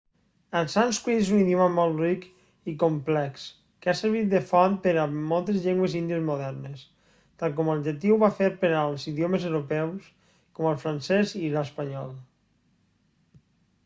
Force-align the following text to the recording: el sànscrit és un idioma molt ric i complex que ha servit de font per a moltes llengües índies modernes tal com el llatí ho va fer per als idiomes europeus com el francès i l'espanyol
el 0.59 0.63
sànscrit 0.73 1.19
és 1.23 1.27
un 1.33 1.41
idioma 1.41 1.65
molt 1.73 1.99
ric 2.03 2.23
i 2.73 2.73
complex 2.83 3.43
que 3.83 3.91
ha 3.93 3.95
servit 3.99 4.31
de 4.31 4.41
font 4.53 4.79
per 4.87 4.93
a 5.03 5.05
moltes 5.35 5.59
llengües 5.67 5.97
índies 6.01 6.25
modernes 6.31 6.81
tal 7.43 7.55
com 7.61 7.71
el 7.75 7.85
llatí 7.91 8.15
ho 8.17 8.21
va 8.25 8.33
fer 8.41 8.49
per 8.65 8.73
als 8.81 9.07
idiomes 9.15 9.47
europeus 9.53 10.11
com 10.61 10.71
el 10.73 10.83
francès 10.87 11.37
i 11.45 11.45
l'espanyol 11.57 12.11